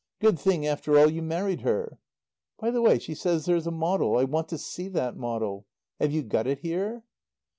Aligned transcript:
Good 0.19 0.39
thing, 0.39 0.65
after 0.65 0.97
all, 0.97 1.11
you 1.11 1.21
married 1.21 1.61
her. 1.61 1.99
"By 2.57 2.71
the 2.71 2.81
way, 2.81 2.97
she 2.97 3.13
says 3.13 3.45
there's 3.45 3.67
a 3.67 3.71
model. 3.71 4.17
I 4.17 4.23
want 4.23 4.47
to 4.49 4.57
see 4.57 4.87
that 4.87 5.15
model. 5.15 5.67
Have 5.99 6.11
you 6.11 6.23
got 6.23 6.47
it 6.47 6.61
here?" 6.61 7.03